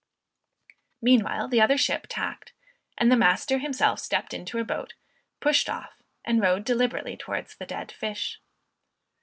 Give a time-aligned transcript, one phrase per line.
[0.99, 2.53] Meanwhile the other ship tacked,
[2.97, 4.95] and the master himself stepped into a boat,
[5.41, 8.39] pushed off and rowed deliberately towards the dead fish.